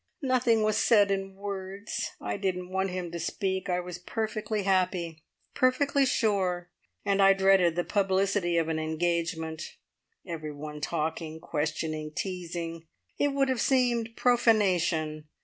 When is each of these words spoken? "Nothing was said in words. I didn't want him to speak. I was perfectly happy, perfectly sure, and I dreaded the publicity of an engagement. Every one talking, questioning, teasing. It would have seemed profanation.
"Nothing 0.23 0.63
was 0.63 0.77
said 0.77 1.11
in 1.11 1.35
words. 1.35 2.09
I 2.19 2.35
didn't 2.35 2.71
want 2.71 2.89
him 2.89 3.11
to 3.11 3.19
speak. 3.19 3.69
I 3.69 3.79
was 3.79 3.99
perfectly 3.99 4.63
happy, 4.63 5.21
perfectly 5.53 6.07
sure, 6.07 6.71
and 7.05 7.21
I 7.21 7.33
dreaded 7.33 7.75
the 7.75 7.83
publicity 7.83 8.57
of 8.57 8.67
an 8.67 8.79
engagement. 8.79 9.61
Every 10.25 10.53
one 10.55 10.81
talking, 10.81 11.39
questioning, 11.39 12.11
teasing. 12.15 12.87
It 13.19 13.27
would 13.27 13.49
have 13.49 13.61
seemed 13.61 14.15
profanation. 14.15 15.25